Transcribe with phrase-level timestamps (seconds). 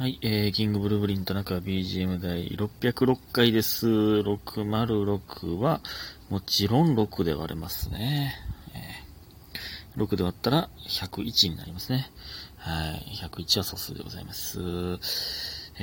[0.00, 3.86] はい、えー、キングブルーブリンと中 BGM 第606回です。
[3.86, 5.82] 606は、
[6.30, 8.34] もちろん6で割れますね。
[8.74, 12.10] えー、6で割ったら101になりますね。
[12.56, 14.58] はい、101は素数でございます。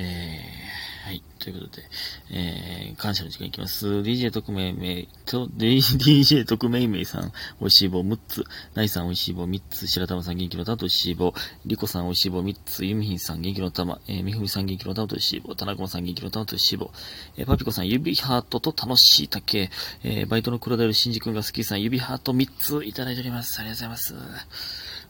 [0.04, 1.82] ー、はい、ということで、
[2.30, 3.88] えー、感謝の時間いきます。
[3.88, 11.34] DJ 特命名と、DJ 特命名さん、美味しい棒6つ、ナイさん美味しい棒3つ、白玉さん元気の玉と美味しい棒、
[11.66, 16.92] リコさん美味しい棒3つ、ユミヒンさん元気の玉、えー、みふみさん元気の玉と美味しい棒、田中さん元気の玉と美味しい棒、
[17.36, 19.70] えー、パピコさん指ハートと楽しい竹、
[20.04, 23.58] えー、バイトの黒田より新次君が好きさん指ハート3ついただいております。
[23.58, 24.48] ありがとうございます。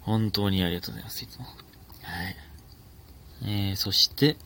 [0.01, 1.45] 本当にありがとうございます、いつも。
[1.45, 2.37] はい。
[3.45, 4.37] えー、そして、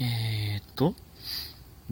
[0.00, 0.94] えーっと、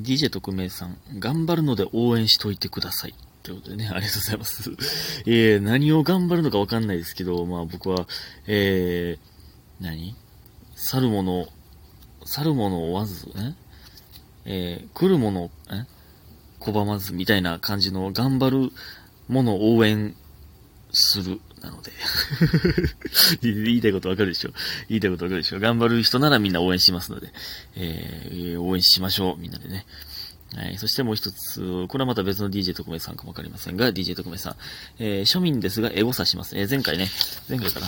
[0.00, 3.14] DJ 特命さん、頑張るので応援しといてください。
[3.42, 4.70] ということでね、ありがとうございます。
[5.26, 8.06] えー、何を頑張るのかわかんないですけど、まあ僕は、
[8.46, 10.16] えー、何？
[10.74, 11.48] 去るもの、
[12.24, 13.56] 去るものを追わず、ね
[14.46, 15.84] えー、来るものを、え？
[16.60, 18.72] 拒まずみたいな感じの頑張る
[19.28, 20.16] ものを応援
[20.92, 21.92] する、なので。
[23.42, 24.50] 言いたいことわかるでしょ
[24.88, 27.32] 言いたいことわかるでしょ頑張る人ならみんな応援しますので、
[27.76, 29.86] えー、応援しましょう、みんなでね。
[30.56, 30.78] はい。
[30.78, 34.56] そしてもう一つ、これはまた別の DJ 特命さんかもわかりませんが、DJ 特命さん。
[34.98, 36.58] えー、庶民ですが、エゴサします。
[36.58, 37.08] えー、前回ね、
[37.48, 37.86] 前回かな。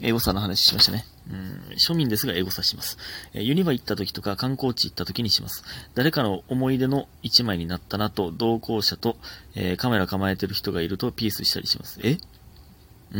[0.00, 1.06] エゴサの話しましたね。
[1.30, 2.98] うん、庶民ですが、エゴサします。
[3.32, 5.64] えー、ユニバ行った時とか観光地行った時にします。
[5.94, 9.16] 誰かの思い出の一枚になったなと、同行者と、
[9.54, 11.98] えー、カメラ構えてる人がいるとピースしたりします。
[12.02, 12.18] え？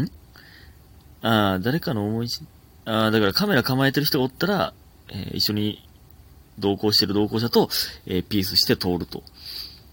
[0.00, 0.10] ん？
[1.22, 2.28] ああ、誰かの思い、
[2.84, 4.72] ああ、だからカメラ構えてる人がおったら、
[5.08, 5.86] えー一緒に
[6.58, 7.68] 同行してる同行者と、
[8.06, 9.22] えーピースして通ると。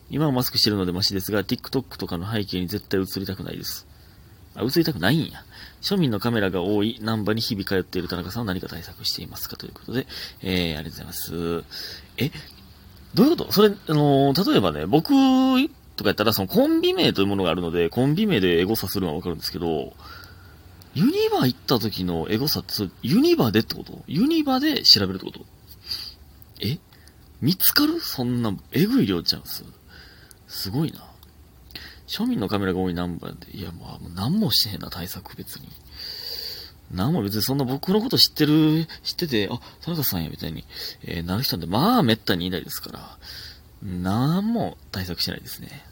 [0.10, 3.86] 今はマスクしてるのでマシですが、TikTok とかの背景に絶対映りたくないです。
[4.56, 5.44] あ、映りたくないんや。
[5.82, 10.08] 庶民のカメラが多い南波に日々通っている田中さんは何か対策していますかということで、
[10.42, 11.64] えー、ありがとうございます。
[12.18, 12.32] え、
[13.14, 13.52] どういうこと？
[13.52, 15.14] それ、あのー例えばね、僕
[16.00, 19.94] とかやったら、そのコンビ名というものがあるので、コンビ名でエゴサするのはわかるんですけど、
[20.96, 22.74] ユニバ行った時のエゴサって、
[23.04, 24.02] ユニバでってこと？
[24.08, 25.46] ユニバで調べるってこと？
[26.62, 26.80] え？
[27.42, 28.00] 見つかる？
[28.00, 29.64] そんな、えぐい量ちゃうんす。
[30.48, 31.06] すごいな。
[32.08, 35.70] 庶民のカメラが多いナンバーで、いや、まあ、もう何もしてへんな、対策別に。
[36.92, 40.66] 何も別にそんな僕のこと知ってる、知ってて、あ、田中さんや、みたいに、
[41.04, 43.18] えーなる人なんで、まあ、めったにいないですから、
[43.84, 45.86] 何も対策してないですね。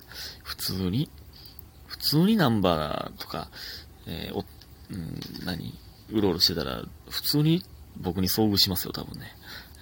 [0.48, 1.10] 普通に、
[1.88, 3.50] 普通にナンバーとか、
[4.08, 4.46] えーお、
[4.92, 5.78] うん、何？
[6.10, 7.64] うろうろしてたら、普通に
[7.98, 9.28] 僕に遭遇しますよ、多分ね。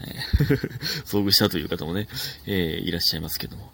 [0.02, 2.08] えー 遭遇したという方もね、
[2.48, 3.72] えーいらっしゃいますけども。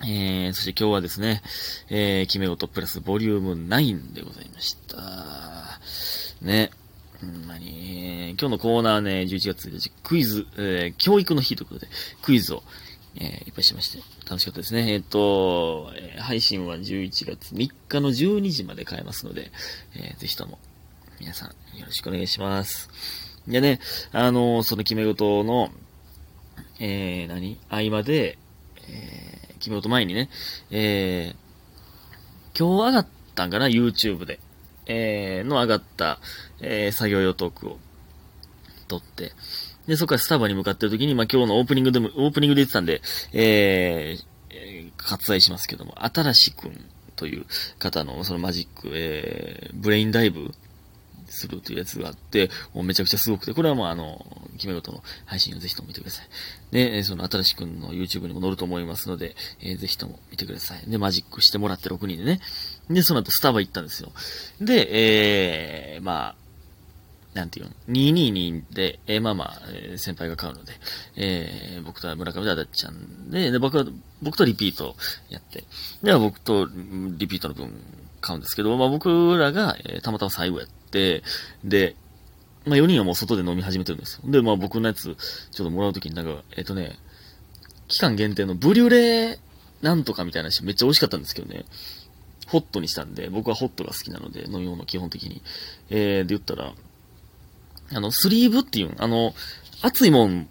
[0.00, 1.42] えー、そして今日はですね、
[1.90, 5.80] えー、決め事プラスボリューム9でございました。
[6.40, 6.70] ね。
[7.20, 11.88] ほんまに、えー今日のコーナーね、11月1日、クイズ、えー教育の日ということで、
[12.22, 12.62] クイズを、
[13.20, 13.98] えーいっぱいしまして、
[14.28, 14.92] 楽しかったですね。
[14.92, 19.50] えっ、と、配信は11月3日の12時まで買えますので、
[19.94, 20.58] えーぜひとも、
[21.20, 22.88] 皆さん、よろしくお願いします。
[23.46, 23.80] でね、
[24.12, 25.70] あのその決め事の、
[26.80, 27.58] えー、何？
[27.68, 28.38] 合間で、
[28.88, 30.28] えー、決め事前にね、
[30.70, 34.40] えー、今日上がったんかな ?YouTube で。
[34.88, 36.18] えー、の上がった、
[36.60, 37.78] えー、作業用トークを
[38.88, 39.32] 撮って、
[39.88, 43.00] で、そこからスタバに向かってる時に、まあ、今日のオープニングでも、オープニングで言ってたんで、
[43.32, 46.78] えー、えー割愛しますけども、新しくん
[47.16, 47.46] という
[47.78, 50.52] 方のそのマジック、えー、ブレインダイブ
[51.26, 56.26] するというやつがあって、もうめちゃくちゃすごくて、これはもうあの、決め事の配信をぜひとも見てください。
[56.72, 60.90] で、その新しくんの YouTube にも載ると思いますので、えーぜひとも見てください。
[60.90, 62.40] で、マジックしてもらって6人でね。
[62.90, 64.12] で、その後スタバ行ったんですよ。
[64.60, 66.47] で、えー、まあ、
[67.34, 70.72] なんていうの ?222 で、えーまあまあ、えー先輩が買うので、
[71.16, 73.84] えー僕と村上とあだっちゃんで、で、僕は、
[74.22, 74.96] 僕とリピート
[75.28, 75.64] やって、
[76.02, 77.72] では僕とリピートの分
[78.20, 81.22] 買うんですけど、まあ僕らが、えーたまたま最後やって、
[81.62, 81.96] で、
[82.66, 84.30] まあ4人はもう外で飲み始めてるんですよ。
[84.30, 85.14] で、まあ僕のやつ、
[85.50, 86.98] ちょっともらうときになんか、えっ、とね、
[87.88, 89.38] 期間限定のブリュレ
[89.82, 91.64] なんとかみたいなしめっちゃ美味しかったんですけどね。
[92.48, 95.42] ホットにしたんで、僕はホットが好きなので、飲み物基本的に。
[95.90, 96.72] えー、で言ったら、
[97.92, 99.34] あの、スリーブっていう、あの、
[99.82, 100.48] 熱いもん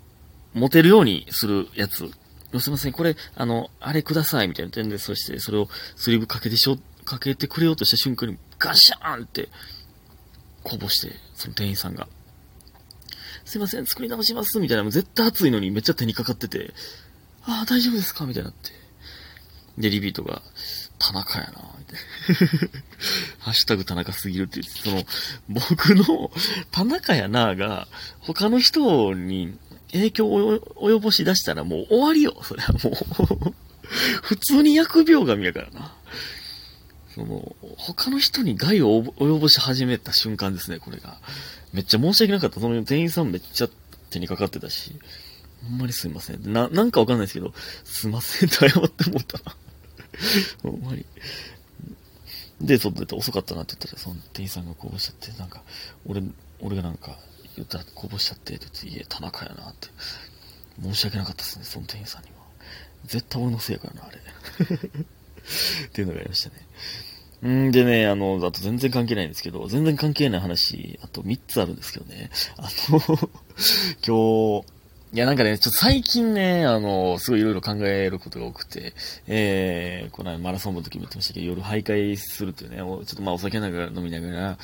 [0.53, 2.09] 持てるようにするやつ。
[2.59, 9.49] すいません、これ、あの、あれください、みたいな点で、そして、それをスリーブかけてしょ、かけてくれようとした瞬間に、ガシャーンって、
[10.63, 12.07] こぼして、その店員さんが。
[13.45, 16.73] すいません、作り直します、みたいな、もう絶対熱いのにめっちゃ手にかかってて、
[17.45, 18.25] ああ、大丈夫ですか？
[18.25, 18.71] みたいになって。
[19.77, 20.41] で、リビートが、
[20.99, 21.99] 田中やな、みたい
[22.63, 22.69] な。
[23.39, 25.03] ハッシュタグ田中すぎるって言って、その、
[25.47, 26.31] 僕の
[26.71, 27.87] 田中やなぁが、
[28.19, 29.57] 他の人に
[29.91, 32.35] 影響を及ぼし出したらもう終わりよ。
[32.43, 33.53] それはもう
[34.21, 35.95] 普通に疫病神やからな。
[37.15, 41.17] その、他の人に害を及ぼし始めた瞬間ですね、これが。
[41.73, 42.59] めっちゃ申し訳なかった。
[42.59, 43.69] その店員さんめっちゃ
[44.09, 44.93] 手にかかってたし。
[45.63, 46.53] ほんまにすいません。
[46.53, 47.53] な、なんかわかんないですけど、
[47.83, 49.55] すいませんって謝って思ったな。
[50.63, 51.05] ほんまに。
[52.61, 55.61] で、外出て遅かったなって言ったら、その店員さんがこぼしちゃって、なんか、
[56.05, 56.21] 俺、
[56.59, 57.17] 俺がなんか、
[57.55, 59.87] 言ったらこぼしちゃって、って言って、いえ、田中やなって。
[60.81, 62.35] 申し訳なかったですね、その店員さんには。
[63.05, 64.17] 絶対俺のせいやからな、あれ。
[65.87, 66.67] っていうのがありましたね。
[67.67, 72.31] んでね、あの、あと全然関係ないんですけど、全然関係ない話、あと3つあるんですけどね。
[72.57, 72.99] あの
[74.05, 74.76] 今日、
[75.13, 78.93] いや、なんかね、ちょっと最近ね、あの、すごいいろいろ考えることが多くて、
[79.25, 84.57] えー、この間マラソンの時も言ってましたけど、夜徘徊するというね、ちょっとまあお酒ながら飲みながら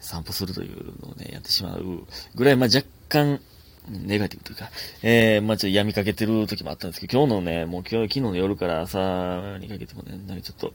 [0.00, 3.38] 散歩するというのをね、やってしまうぐらい、まあ若干、
[3.86, 4.70] ネガティブというか、
[5.02, 10.72] えー、まあちょっと闇かけてる時もあったんですけど、今日のね、もう今日、昨日の夜から朝にかけてもね、なんかちょっと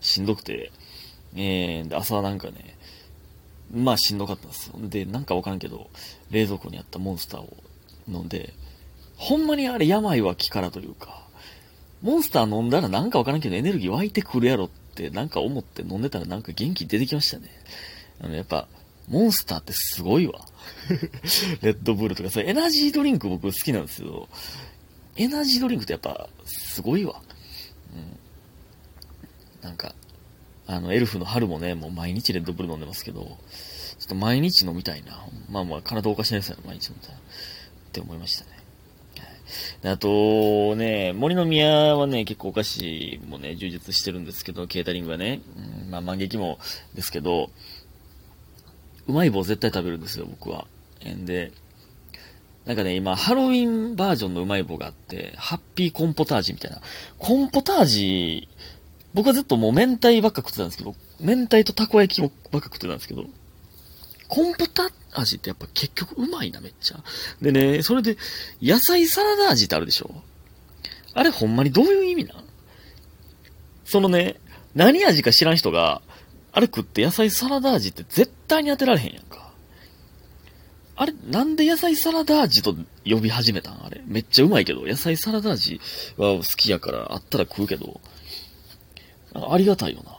[0.00, 0.70] しんどくて、
[1.34, 2.76] えー、で、朝なんかね、
[3.74, 4.74] まあしんどかったんですよ。
[4.80, 5.90] で、なんかわかんけど、
[6.30, 7.52] 冷蔵庫にあったモンスターを
[8.08, 8.54] 飲んで、
[9.16, 11.26] ほんまにあれ病は気からというか、
[12.02, 17.48] モンスター飲んだらなんかわからんけどエネルギー湧いてくるやろってなんか思って飲んでたらなんか元気出てきましたね。
[18.22, 18.68] あの、やっぱ、
[19.08, 20.40] モンスターってすごいわ。
[21.62, 24.28] レッドブルとか、それエナジードリンク僕好きなんですけど、
[25.16, 27.20] エナジードリンクってやっぱすごいわ。
[27.94, 28.18] うん。
[29.62, 29.94] なんか、
[30.66, 33.34] あの、エルフの春もね、もう毎日レッドブル飲んでますけど、ちょ
[34.04, 35.26] っと毎日飲みたいな。
[35.50, 37.20] まあまあ、体おかしないですよ、毎日飲みたいな。
[37.90, 38.50] って思いましたね。
[39.82, 45.40] あとね、森の宮はね、結構お菓子もね、充実してるんですけど、ケータリングはね、
[45.84, 46.58] うん、まあ、万劇も
[46.94, 47.50] ですけど、
[49.08, 50.66] うまい棒絶対食べるんですよ、僕は。
[51.04, 51.50] んで、
[52.64, 56.80] なんかね、今、ハロウィンバージョンのうまい棒があって、ハッピーコンポタージュみたいな。
[57.18, 58.70] コンポタージュ
[59.12, 63.24] 僕はずっともう明太ばっか食ってたんですけど、明太とたこ焼きばっか食ってたんですけど、
[64.28, 67.02] コンポタ味ってやっぱ結局うまいな、めっちゃ。
[67.40, 68.16] でね、それで、
[68.62, 70.10] 野菜サラダ味ってあるでしょ？
[71.14, 72.44] あれほんまにどういう意味なん？
[73.84, 74.40] そのね、
[74.74, 76.02] 何味か知らん人が、
[76.52, 79.50] あれ食って野菜サラダ味って絶対に当てられへんやんか。
[80.96, 83.84] あれ、なんで野菜サラダ味と呼び始めたん？
[83.84, 84.02] あれ。
[84.06, 85.80] めっちゃうまいけど、野菜サラダ味
[86.16, 88.00] は好きやからあったら食うけど、
[89.34, 90.16] ありがたいよな。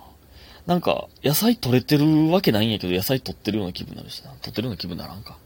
[0.72, 4.30] なんか、野菜取れてるわけないんやけど、野菜取ってるような気分になるしな。
[4.42, 5.38] 取ってるような気分にならんか。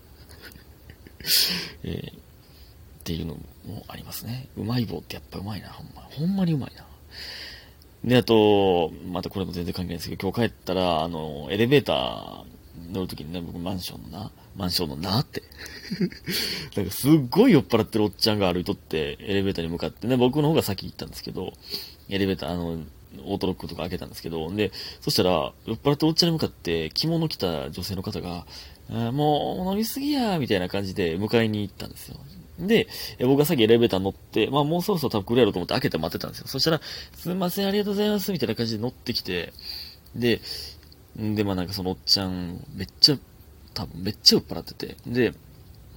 [1.84, 2.16] えー、っ
[3.04, 4.50] ていうのもありますね。
[4.56, 6.04] うまい棒ってやっぱうまいな、ほんま。
[6.04, 6.86] ほんまにうまいな。
[8.08, 15.42] で、あと、またこれも全然関係ないですけど、今日帰ったら、あの、エレベーター乗るときにね、僕マンションのな、マンションのなって。
[16.78, 21.54] なんかすっごい酔っ払ってるおっちゃんが歩いとって、エレベーターに向かってね、僕の方が先行ったんですけど、
[22.10, 22.84] エレベーター、あの、
[23.26, 24.72] オートロックとか開けたんですけど、で、
[25.02, 28.46] そしたら、酔っ払っておっちゃんに向かって、着物着た女性の方が、
[28.90, 32.18] あもう飲みすぎやみたいな感じで迎えに行ったんですよ。
[32.60, 32.88] で、
[33.20, 36.48] 僕がさっきエレベーター乗って、まあもうそろそろ多分来るやろうと思って開けて待ってたんですよ。
[36.48, 36.82] そしたら、
[37.14, 39.54] すいません、ありがとうございます、みたいな感じで乗ってきて、
[40.16, 40.42] で、
[41.18, 43.18] で、まあなんかそのおっちゃん、めっちゃ、
[43.74, 45.34] 多分めっちゃ酔っ払ってて、で、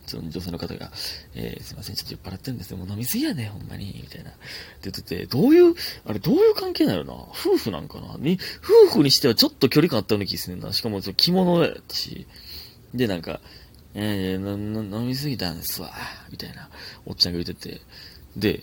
[0.08, 0.90] その女性の方が、
[1.34, 2.76] えー、すいません、ちょっと酔っ払ってるんですよ。
[2.78, 4.30] もう飲みすぎやね、ほんまに、みたいな。
[4.30, 4.38] って
[4.82, 5.74] 言ってて、どういう、
[6.06, 7.12] あれどういう関係なのな？
[7.12, 8.16] 夫婦なんかな？
[8.18, 8.38] に、
[8.86, 10.72] 夫婦にしてはちょっと距離感あったような気するんだ。
[10.72, 12.26] しかも、着物やったし。
[12.94, 13.40] で、なんか、
[13.94, 15.92] えー、飲みすぎたんですわ、
[16.30, 16.68] みたいな、
[17.06, 17.80] おっちゃんが言ってて。
[18.36, 18.62] で、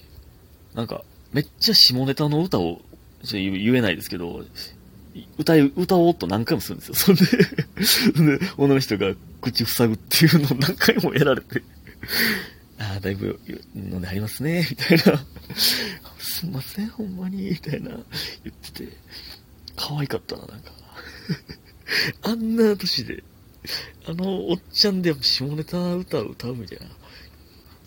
[0.73, 2.81] なんか、めっちゃ下ネタの歌を、
[3.23, 4.45] ちょっと言えないですけど、
[5.37, 6.95] 歌い、歌おうと何回もするんですよ。
[6.95, 11.61] そんで、で、女の人が口塞ぐっていうのを何回もやられて、
[12.77, 13.39] ああ、だいぶ
[13.75, 15.25] 飲んでありますね、 みたいな。
[16.17, 18.89] すんません、ほんまに、みたいな言ってて、
[19.75, 20.71] 可愛かったな、なんか。
[22.23, 23.23] あんな年で、
[24.07, 26.85] あのおっちゃんで下ネタ歌を歌うみたいな。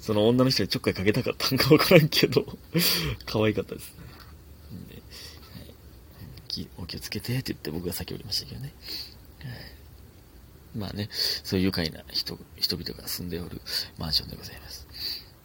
[0.00, 2.46] その女の人にちょっかいかけたかったんかわからんけど、
[3.26, 3.97] 可愛かったです。
[6.88, 8.72] 気をつけてって言って僕が先おりましたけどね。
[10.76, 13.60] まあね、そういう愉快な人、人々が住んでおる
[13.98, 14.86] マンションでございます。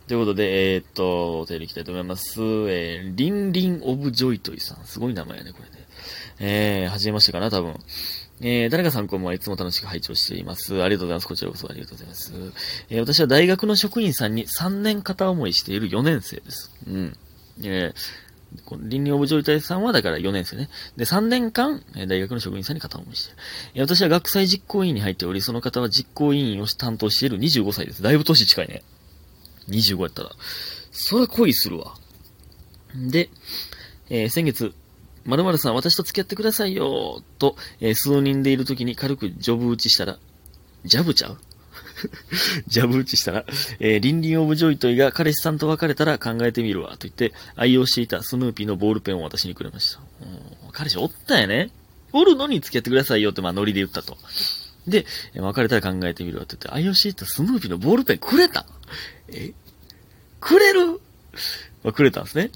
[0.08, 2.42] ということで、えー、っと、お便り行きたいと思います。
[2.42, 4.84] えー、リンリンオブジョイトイさん。
[4.86, 5.88] すごい名前やね、これね。
[6.40, 7.80] えー、はじめましてかな、多分。
[8.42, 10.84] えー、誰かさんこんばんはいつも楽しく拝聴しています。
[10.84, 11.28] ありがとうございます。
[11.28, 12.34] こちらこそありがとうございます。
[12.90, 16.70] えー、私は大学の職員さんに3年片思いしている4年生です。
[16.86, 17.18] うん。
[17.64, 17.96] えー、
[18.82, 20.70] 倫理オブジョイタイさんはだから4年生ね。
[20.98, 23.34] で、3年間、大学の職員さんに片思いして
[23.76, 23.82] る。
[23.82, 28.02] 私は学祭実行委員に入っており、その方は実行委員を担当している25歳です。
[28.02, 28.84] だいぶ年近いね。
[29.70, 30.32] 25やったら。
[30.92, 31.96] それは恋するわ。
[32.96, 33.30] で、
[34.10, 34.74] えー、先月、
[35.26, 40.20] 〇〇さん、私と付き合ってくださいよ、と、えー、数人でいる時に軽くジョブ打ちしたら、
[40.86, 41.38] ジャブちゃう？
[42.68, 43.46] ジャブ打ちしたら、
[43.80, 50.00] えー、リンリンオブジョイトイが彼氏さんと別れたら考えてみるわ、と言って、愛用していたスヌーピーのボールペンを私にくれました。
[50.72, 51.72] 彼氏おったんやね。
[52.12, 54.18] おるのに付き合ってくださいよって、まあ、ノリで言ったと。
[54.88, 55.06] で、
[55.36, 58.66] 別れたら考えてみるわって言って、愛用していたスヌーピーのボールペンくれた
[59.30, 59.54] え？
[60.40, 61.00] くれる？
[61.84, 62.52] まあ、くれたんですね。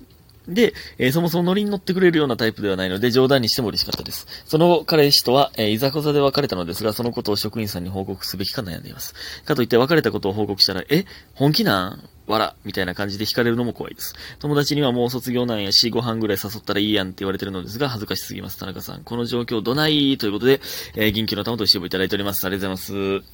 [0.48, 4.27] で、えー、そもそもノリに乗ってくれるようなタイプではないので、冗談にしても嬉しかったです。
[4.46, 9.13] その後、彼氏とは、えー、いざこざで別れたのですが、そのことを職員さんに報告すべきか悩んでいます。
[9.46, 12.10] かといって別れたことを報告したら、え、本気なん？
[12.27, 14.13] わら、みたいな感じで惹かれるのも怖いです。
[14.39, 18.58] 友達にはもう卒業なんやし、ご飯ぐらい誘ったらいいやんって言われてるのですが、恥ずかしすぎます。
[18.58, 19.04] 田中さん。
[19.04, 20.18] この状況どない？
[20.18, 20.60] ということで、
[20.96, 22.46] えー、銀球の玉と一緒にいただいております。
[22.46, 23.25] ありがとうございます。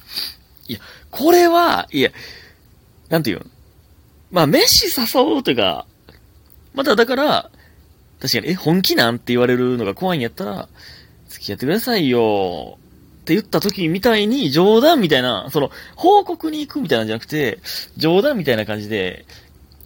[0.68, 0.78] いや、
[1.10, 2.10] これは、いや、
[3.08, 3.46] なんていうの？
[4.30, 5.86] まあ、飯誘うというか、
[6.74, 7.50] まただから、
[8.20, 10.68] 確かに、え、本気なんって言われるのが怖いんやったら、
[11.28, 12.78] 付き合ってくださいよ。
[13.22, 17.58] って言った時みたいに、冗談みたいな、その、報告に行くみたいなんじゃなくて、
[17.96, 19.24] 冗談みたいな感じで、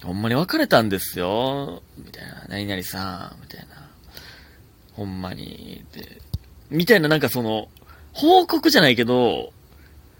[0.02, 1.82] ほんまに別れたんですよ。
[1.96, 3.88] みたいな、何々さん、みたいな。
[4.92, 6.20] ほんまに、で、
[6.70, 7.68] みたいななんかその、
[8.12, 9.52] 報告じゃないけど、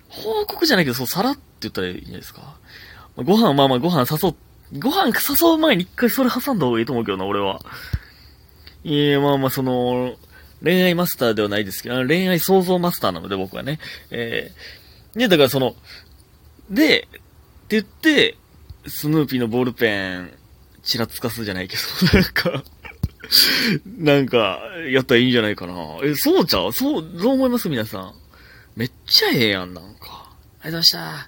[0.09, 2.57] 報告じゃないけど、そう、さらって言ったらいいんじゃないですか。
[3.17, 4.35] ご飯、まあまあご飯誘っ、
[4.79, 7.61] ご飯誘う前に一回それ挟んだ方がいいと思うけどな、俺は。
[8.85, 10.17] いえ、まあまあ、その、
[10.63, 13.79] 恋愛マスターではないですけど、恋愛創造マスターなので僕はね。
[14.11, 15.75] えー、ね、だからその、
[16.69, 17.21] で、って
[17.71, 18.37] 言って、
[18.87, 20.33] スヌーピーのボールペン、
[20.83, 22.65] ちらつかすじゃないけど、 なんか
[23.99, 24.61] なんか、
[24.91, 25.75] やったらいいんじゃないかな。
[26.03, 26.73] え、そうちゃう？
[26.73, 27.69] そう、どう思います？
[27.69, 28.15] 皆さん。
[28.75, 30.01] めっちゃええやん、なんか。
[30.01, 30.29] ありがとう
[30.63, 31.27] ございました。